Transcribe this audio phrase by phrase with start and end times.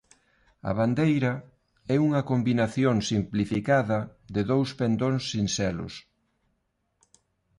[0.69, 1.33] A bandeira
[1.93, 3.99] é unha combinación simplificada
[4.35, 5.93] de dous pendóns sinxelos.